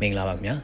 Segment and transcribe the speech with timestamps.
[0.00, 0.56] မင်္ဂလာပါခင်ဗျာ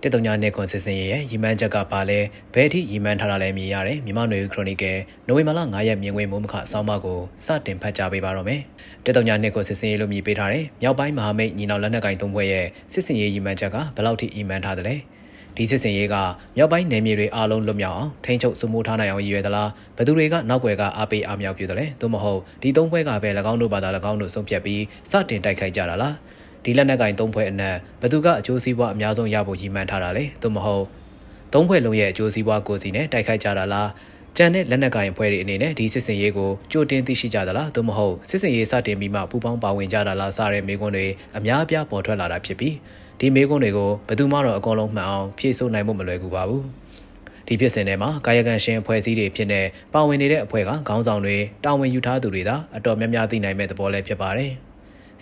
[0.00, 2.18] တက်တုံညာနေခွန်စစ်စင်ရဲ့ရီမန်းချက်ကပါလဲ
[2.54, 8.60] ဘယ်အထိရီမန်းထားတာလဲမြင်ရတယ်မြန်မာနွေခရိုနီကယ်နိုဝင်ဘာလ9ရက်မြင်ကွင်းမိုးမခအဆောင်မကိုစတင်ဖတ်ကြားပေးပါတော့မယ်
[9.04, 14.96] တက်တုံညာနေခွန်စစ်စင်ရဲ့လို့မြည်ပေးထားတယ်မြောက်ပိုင်းမဟာမိတ်ညီနောင်လက်နက်ကင်သုံးဘွဲရဲ့စစ်စင်ရေးရီမန်းချက်ကဘယ်လောက်ထိရီမန်းထားတယ်လဲ
[15.56, 16.16] ဒီစစ်စင်ရေးက
[16.56, 26.14] မြောက်ပိုင်းနယ်မြေတွေအားလုံးလွတ်မြောက်အောင်ထိန်းချုပ်စုမိုးထားနိုင်အောင်ရည်ရွယ်သလားဘယ်သူတွေကနောက်ွယ်ကအားပေးအားမြောက်ပြုတယ်လဲသို့မဟုတ်ဒီသုံးဘွဲကပဲ၎င်းတို့ဘာသာ၎င်းတို့ဆုံးဖြတ်ပြီးစတင်တိုက်ခိုက်ကြတာလား
[26.64, 30.84] ဒီလက်နက်ကင်သုံးဖွဲ့အနက်ဘသူကအကျိုးစီးပွားအများဆုံးရဖို့ရည်မှန်းထားတာလေသို့မဟုတ်
[31.52, 33.88] သုံးဖွဲ့လုံးရဲ့အကျိုးစီးပွားကိုစီနဲ့တိုက်ခိုက်ကြတာလား
[34.36, 42.74] ကျန်တဲ့လက်နက်ကင်ဖွဲ့တွေအနေနဲ့ဒီစစ်စင်ရေးကိုကြိုတင်သိရှိကြသလားသို့မဟုတ်စစ်စင်ရေးစတင်ပြီးမှပူးပေါင်းပါဝင်ကြတာလားစတဲ့မေးခွန်းတွေအများအပြားပေါ်ထွက်လာတာဖြစ်ပြီး
[43.20, 46.64] ဒီမေးခွန်းတွေကိုဘယ်သူမှတော့အကုန်လုံးမှန်အောင်ဖြေဆိုနိုင်ဖို့မလွယ်ကူပါဘူး
[47.46, 54.52] ဒီဖြစ်စဉ်ထဲမှာကာယကံရှင်အဖွဲ့အစည်းတွေဖြစ်တဲ့ပါဝင်နေတဲ့အဖွဲ့ကခေါင်းဆောင်တွေတာဝန်ယူထားသူတွေသာအတော်များများသိနိုင်မဲ့သဘောလည်းဖြစ်ပါတယ်။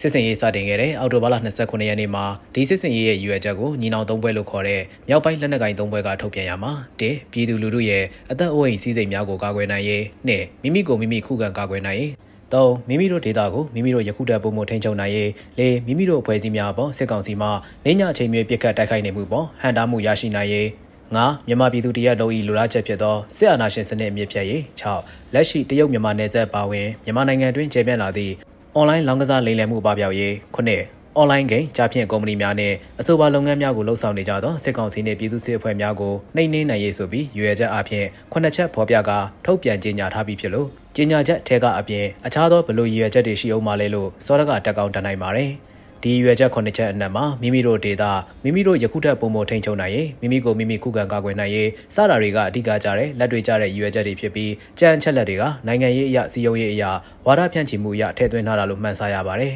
[0.02, 7.02] စစ်စင်ရေးစတင်ခဲ့တဲ့အောက်တိုဘာလ29ရက်နေ့မှာဒီစစ်စင်ရေးရဲ့ရွယ်ချက်ကိုညီနောင်သုံးပွဲလို့ခေါ်တဲ့မြောက်ပိုင်းလက်နက်ကိုင်သုံးပွဲကထုတ်ပြန်ရမှာတ
[7.32, 12.12] ပြည်သူလူထုရဲ့အသက်အိုးအိမ်စည်းစိမ်များကိုကာကွယ်နိုင်ရေးနဲ့မိမိကိုမိမိခုခံကာကွယ်နိုင်ရေး
[12.52, 17.48] သုံးမိမိတို့ဒေတာကိုမိမိတို့ယခုတက်ပုံမှုထိန်းချုပ်နိုင်ရေးလေးမိမိတို့အဖွဲ့အစည်းများပေါ်စစ်ကောင်စီမှ
[17.84, 20.68] နေညအချိန်မျိုးပြစ်ခတ်တိုက်ခိုက်နေမှုပေါ်ဟန်တာမှုရရှိနိုင်ရေး
[21.16, 28.34] ငါမြန်မာပြည်သူတရက်လုံး၏လူလားချက်ဖြစ်သောစစ်အာဏာရှင်စနစ်အမြင့်ဖြတ်ရေး6လက်ရှိတရုတ်မြန်မာနယ်စပ်ပါဝင်မြန်မာနိုင်ငံတွင်ကျေပြန့်လာသည့်
[28.74, 30.82] အွန်လိုင်းလောင်းကစားလိမ်လည်မှုပပျောက်ရေးခုနှစ်
[31.16, 45.50] အွန်လိုင်းဂိမ်းကြားဖြင့်ကုမ္ပဏီများနဲ့အဆိုပါလုပ်ငန်းများကိုလှုပ်ဆောင်နေကြသောစစ်ကောင်စီနှင့်ပြည်သူ့စစ်အဖွဲ့များကိုနှိမ်နင်းနိုင်ရေးဆိုပြီးရွေချက်အပြင်ခုနှစ်ချက်ဖော်ပြကာထုတ်ပြန်ကြေညာထားပြီးဖြစ်လို့ကြေညာချက်ထဲကအပြင်အခြားသောဘလို့ရွေချက်တွေရှိအောင်မလဲလို့စောရကတက်ကောင်းတနိုင်ပါတယ်။
[46.02, 48.12] ဒီရွယ်ချက်ခုနှစ်ချက်အနက်မှာမိမိတို့ဒေတာ
[48.44, 56.90] မိမိတို့ယခုထက်ပုံမထိန်ချုံနိုင်ရေးမိမိကိုမိမိခုခံကာကွယ်နိုင်ရေးစတာတွေကအဓိကကြတဲ့လက်တွေကြတဲ့ရွယ်ချက်တွေဖြစ်ပြီးကြံချက်လက်တွေကနိုင်ငံရေးအရာစီယုံရေးအရာ
[57.26, 59.54] ဝါဒဖြန့်ချီမှုအရာထည့်သွင်းထားတာလို့မှန်းဆရပါတယ်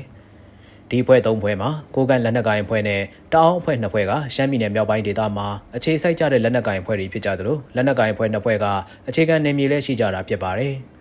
[0.91, 3.01] ဒီဖွဲ့၃ဖွဲ့မှာကိုကန်လက်နက်ကိုင်ဖွဲ့နဲ့
[3.33, 8.67] တအောင်းအဖွဲ့နှစ်ဖွဲ့ကရှမ်းပြည်နယ်မြောက်ပိုင်းဒေသမှာအခြေစိုက်ကြတဲ့လက်နက်ကိုင်ဖွဲ့တွေဖြစ်ကြသလိုလက်နက်ကိုင်ဖွဲ့နှစ်ဖွဲ့က
[9.09, 10.75] အခြေခံနေမြေလည်းရှိကြတာဖြစ်ပါတယ်။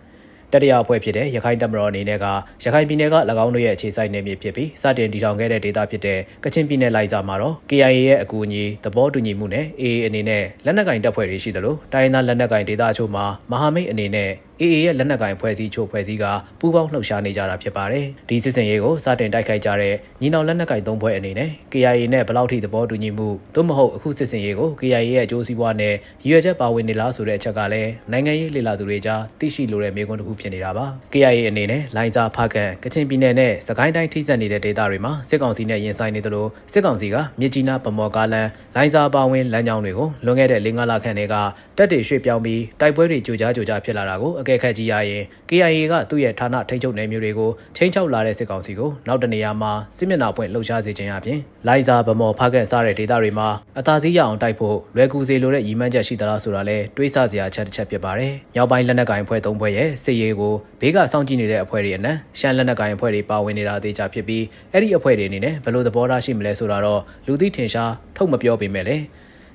[0.54, 2.26] တတိယအဖွဲ့ဖြစ်တဲ့ရခိုင်တပ်မတော်အနေနဲ့က
[2.64, 14.30] ရခိုင်ပြည်နယ်က၎င်းတို့ရဲ့အခြေစိုက်နယ်မြေဖြစ်ပြီးစတင်တည်ထောင်ခဲ့တဲ့ဒေသဖြစ်တဲ့ကချင်ပြည်နယ်လိုက်စာမှာတော့ KIA ရဲ့အကူအညီသဘောတူညီမှုနဲ့ AA အနေနဲ့လက်နက်ကင်တပ်ဖွဲ့တွေရှိသလိုတိုင်းဒေသလက်နက်ကင်ဒေသအချို့မှာမဟာမိတ်အနေနဲ့
[14.62, 16.24] AA ရဲ့လက်နက်ကင်ဖွဲ့စည်းချို့ဖွဲ့စည်းက
[16.60, 41.34] ပူးပေါင်းလှုပ်ရှားနေကြတာဖြစ်ပါတယ်။ဒီစစ်စင်ရေးကိုစတင်တိုက်ခိုက်ကြတဲ့ညီနောင်လက်နက်ကင်သုံးဖွဲ့အနေနဲ့ KIA နဲ့ဘယ်လောက်ထိသဘောတူညီမှုသို့မဟုတ်အခုစစ်စင်ရေးကို KIA ရဲ့အကျိုးစီးပွားနဲ့ရည်ရွယ်ချက်ပါဝင်နေလားဆိုတဲ့အချက်ကလည်းနိုင်ငံရေးလေလာသူတွေကြားသိရှိလိုတဲ့မေးခွန်းတစ်ခုဖြစ်နေတာပါ။ KIA အနေနဲ့လိုင်ဇာဖကန်ကချင်ပြည်နယ်နဲ့စကိုင်းတိုင်းထိစပ်နေတဲ့ဒေသတွေမှာစစ်ကောင်စီနဲ့ရင်ဆိုင်နေသလိုစစ်ကောင်စီကမြစ်ကြီးနားဗမော်ကားလန်လိုင်ဇာပါဝင်လမ်းကြောင်းတွေကိုလွန်ခဲ့တဲ့၄-၅လခန့်တည်းက
[41.76, 69.04] တပ်တွေရွှေ့ပြောင်းပြီးတိုက်ပွဲတွေကြိုကြားကြိုကြားဖြစ်လာတာကိုအကဲခတ်ကြည့်ရရင် KIA ကသူ့ရဲ့ဌာနထိန်းချုပ်နယ်မြေတွေကိုချင်းချောက်လာတဲ့စစ်ကောင်စီကိုနောက်တနေရာမှာစစ်မျက်နှာပွင့်လှုပ်ရှားစေခြင်းအပြင်လိုင်ဇာဗမော်ဖကန်စားတဲ့ဒေသတွေမှာအသာစီးရအောင်တိုက်ဖို့လွယ်ကူစေလိုတဲ့ရည်မှန်းချက်ရှိသလားဆိုတာလဲတွေးဆစရာချက်တစ်ချက်ဖြစ်ပါတယ်။မြောက်ပိုင်းလက်နက်ကိုင်ဖွဲ့၃ဖွဲ့ရဲ့စစ်ရေးကိုဘေးကစောင့်ကြည့်နေတဲ့အဖွဲ့တွေအနက်ရှမ်းလက်နက်ကိုင်အဖွဲ့တွေပါဝင်နေတာအသေးချာဖြစ်ပြီးအဲ့ဒီအဖွဲ့တွေအနေနဲ့ဘယ်လိုသဘောထားရှိမလဲဆိုတာတော့လူသိထင်ရှားထုတ်မပြောပေမဲ့လည်း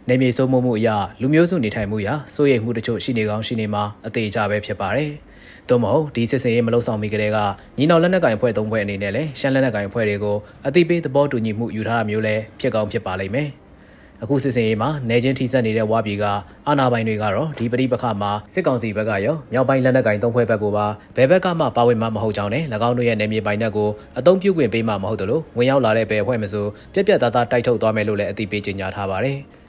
[0.10, 0.90] နေမြေစိုးမိုးမှုအရ
[1.22, 5.12] လူမျိုးစုနေထိုင်မှုအရစိုးရိမ်မှုတချို့ရှိနေကောင်းရှိနေမှာအသေးချပဲဖြစ်ပါတယ်။
[5.70, 7.38] သို့မဟုတ်ဒီစစ်စင်ရေးမလုံဆောင်မီကလေးက
[7.78, 10.38] ညီနောင်လက်နက်ကိုင်ဖွဲ့၃ဖွဲ့အနေနဲ့လည်းရှမ်းလက်နက်ကိုင်ဖွဲ့တွေကို
[10.68, 13.50] အတိပေးသဘောတူညီမှုယူထားတာမျိုးလည်းဖြစ်ကောင်းဖြစ်ပါလိမ့်မယ်။
[14.24, 16.26] အခုစစ်စင်ရေးမှာနေချင်းထိစပ်နေတဲ့ဝါပြည်က
[16.68, 23.90] အာဏာပိုင်တွေကတော့ဒီပဋိပက္ခမှာစစ်ကောင်စီဘက်ကရောမြောက်ပိုင်းလက်နက်ကင်သုံးဖွဲ့ဘက်ကိုပါဘယ်ဘက်ကမှပါဝင်မှာမဟုတ်ကြောင်းနဲ့၎င်းတို့ရဲ့နေမြေပိုင်နက်ကို
[24.20, 29.40] အသုံးပြုခွင့်ပေးမှာမဟုတ်သလိုဝင်ရောက်လာတဲ့ဘယ်အဖွဲ့မဆိုပြက်ပြက်သားသားတိုက်ထုတ်သွားမယ်လို့လည်းအသိပေးကြေညာထားပါတယ်။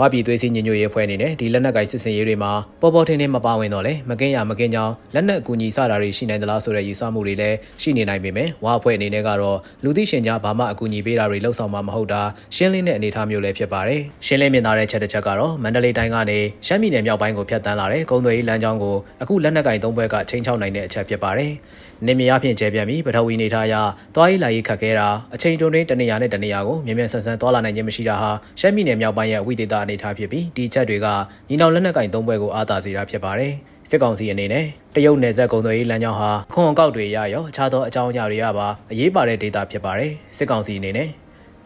[0.00, 12.22] ဝါပြည်သွေးစည်းညညရေးအဖွဲ့အနေနဲ့ဒီလက်နက်ကိုင်စစ်စင်ရေးတွေမှာပေါ်ပေါ်ထင်းထင်းမပါဝင်တော့လဲမကင်းရမကင်းကြောင်းလက်နက်အကူအညီစတာတွေရှိနိုင်သလားဆိုတဲ့ယူဆမှုတွေလည်းရှိနေနိုင်ပေမဲ့ဝါအဖွဲ့အနေနဲ့ကတော့လူသိရှင်ကြားဘာမှအကူအညီပေးတာတွေလှုပ်ဆောင်မှာမဟုတ်တာ
[12.56, 21.52] ရှင်းလင်းတဲ့အနေအထားမျိုးလည်းဖြစ်ပါတယ်ရှင်းလင်းမြင်သာတဲ့ချက်တစ်ချက်ကတော့မန္တလေးတိုင်းကနေရှမ်းပြည်နယ်မြောက်ပိုင်းကိုဖျက်ဆီးလာတဲ့ကုန်းသွေးရေးလမ်းကြောင်းကိုအခုလက်နက်ကိုင်သုံးဘက်ကချိန်ချောက်နိုင်တဲ့အချက်ဖြစ်ပါတယ်
[22.06, 23.74] နေမြေအဖြစ်ကျဲပြန့်ပြီးပထဝီနေထားရ
[24.14, 28.30] သွားရေးလာရေးခက်ခဲတာအချိန်တွင်းတွင်းတနေရာနဲ့တနေရာကိုမြင်မြန်ဆန်ဆန်သွားလာနိုင်ခြင်းမရှိတာဟာ
[28.60, 31.06] ရှမ်းပြည်နယ်မြောက်ပိုင်းရဲ့ဝိသေသအနေထားဖြစ်ပြီးဒီချက်တွေက
[31.48, 33.52] ညီနောင်လက်နက်ကင်သုံးဘွဲကိုအားသာစေတာဖြစ်ပါတယ်
[33.90, 34.64] စစ်ကောင်စီအနေနဲ့
[34.94, 41.08] တရုတ်နယ်စပ်ကုန်သွယ်ရေးလမ်းကြောင်းဟာခွန်အကောက်တွေရရောအခြားသောအကြောင်းအရာတွေရပါအရေးပါတဲ့ဒေတာဖြစ်ပါတယ်စစ်ကောင်စီအနေနဲ့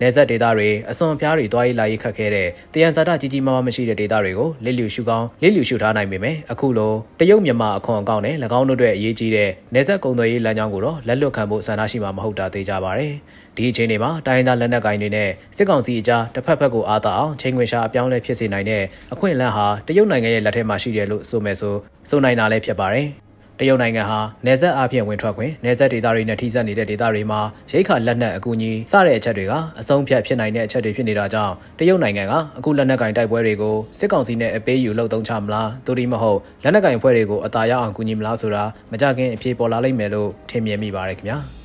[0.03, 13.05] နေဆက်ဒေတာတွေအစွန်ဖျားတွေတွားရေးလာရေးခက်ခဲတဲ့တယံဇာတကြီးကြီးမားမားမရှိတဲ့ဒေတာတွေကိုလစ်လျူရှုကောင်းလစ်လျူရှုထားနိုင်ပေမဲ့အခုလိုတရုတ်မြန်မာအခွန်အကောင့်နဲ့၎င်းတို့အတွက်အရေးကြီးတဲ့နေဆက်ကုံသွယ်ရေးလမ်းကြောင်းကိုတော့လက်လွတ်ခံဖို့ဆန္ဒရှိမှာမဟုတ်တာသိကြပါဗျ။
[13.57, 18.83] ဒီအချိန်တွေမှာတိုင်းဒေသလက်နက်ကိုင်တွေနဲ့စစ်ကောင်စီအကြားတစ်ဖက်ဖက်ကိုအားသာအောင်ချိန်ခွင်ရှာအပြောင်းလဲဖြစ်စေနိုင်တဲ့
[19.13, 21.75] အခွင့်အလမ်းဟာတရုတ်နိုင်ငံရဲ့လက်ထဲမှာရှိတယ်လို့ဆိုမယ်ဆို
[22.09, 23.09] ဆိုနိုင်တာလည်းဖြစ်ပါတယ်။
[23.63, 41.41] တတရုတ်နိုင်ငံဟာနယ်စပ်အပြင်ဝင်ထွက်ခွင့်နယ်စပ်ဒေသတွေနဲ့ထိစပ်နေတဲ့ဒေသတွေမှာရိတ်ခါလက်နက်အကူအညီစတဲ့အချက်တွေကအဆုံးဖြတ်ဖြစ်နိုင်တဲ့အချက်တွေဖြစ်နေတာကြောင့်တရုတ်နိုင်ငံကအခုလက်နက်ကင်တိုက်ပွဲတွေကိုစစ်ကောင်စီနဲ့အပေးယူလှုပ်သုံးချမလားသူဒီမဟုတ်လက်နက်ကင်ဖွဲ့တွေကိုအသာရအောင်ကူညီမလားဆိုတာမကြခင်အပြေပေါ်လာလိမ့်မယ်လို့ထင်မြင်မိပါတယ်ခင်ဗျာ။